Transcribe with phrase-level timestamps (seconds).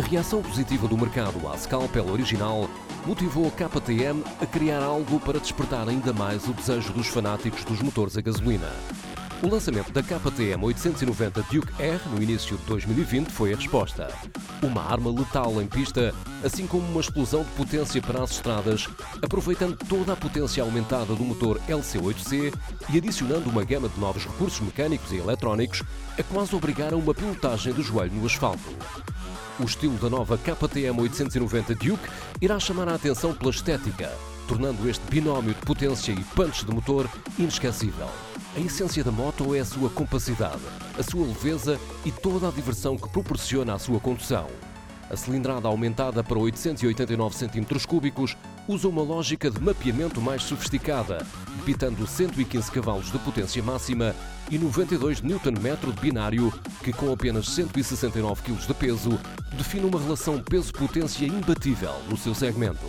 [0.00, 2.68] reação positiva do mercado à Scalpel original
[3.04, 7.82] motivou a KTM a criar algo para despertar ainda mais o desejo dos fanáticos dos
[7.82, 8.70] motores a gasolina.
[9.42, 14.08] O lançamento da KTM 890 Duke R no início de 2020 foi a resposta.
[14.62, 16.14] Uma arma letal em pista,
[16.44, 18.88] assim como uma explosão de potência para as estradas,
[19.20, 22.54] aproveitando toda a potência aumentada do motor LC8C
[22.88, 25.82] e adicionando uma gama de novos recursos mecânicos e eletrónicos,
[26.16, 28.70] a quase obrigar a uma pilotagem do joelho no asfalto.
[29.62, 32.02] O estilo da nova KTM 890 Duke
[32.40, 34.10] irá chamar a atenção pela estética,
[34.48, 37.08] tornando este binómio de potência e punch de motor
[37.38, 38.08] inesquecível.
[38.56, 40.62] A essência da moto é a sua compacidade,
[40.98, 44.48] a sua leveza e toda a diversão que proporciona à sua condução.
[45.12, 48.34] A cilindrada aumentada para 889 cm3
[48.66, 51.18] usa uma lógica de mapeamento mais sofisticada,
[51.58, 54.16] debitando 115 cavalos de potência máxima
[54.50, 56.50] e 92 Nm de binário,
[56.82, 59.20] que com apenas 169 kg de peso,
[59.52, 62.86] define uma relação peso-potência imbatível no seu segmento.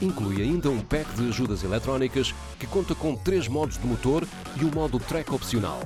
[0.00, 4.24] Inclui ainda um pack de ajudas eletrónicas que conta com três modos de motor
[4.60, 5.80] e um modo track opcional.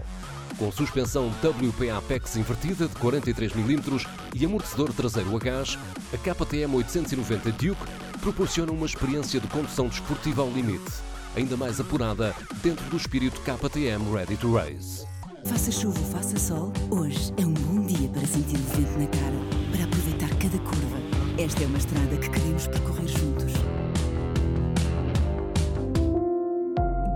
[0.59, 5.79] Com suspensão WPA PEX invertida de 43 mm e amortecedor traseiro a gás,
[6.13, 7.81] a KTM 890 Duke
[8.21, 10.91] proporciona uma experiência de condução desportiva ao limite,
[11.37, 15.07] ainda mais apurada dentro do espírito KTM Ready to Race.
[15.45, 19.37] Faça chuva, faça sol, hoje é um bom dia para sentir o vento na cara,
[19.71, 20.99] para aproveitar cada curva.
[21.39, 23.53] Esta é uma estrada que queremos percorrer juntos.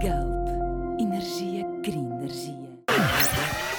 [0.01, 1.01] Galp.
[1.01, 2.62] Energia cria energia.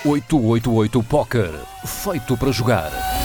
[0.06, 1.52] 888 Poker.
[1.86, 3.22] Feito para jogar.